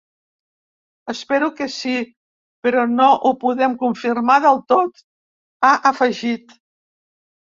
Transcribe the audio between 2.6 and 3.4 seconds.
però no ho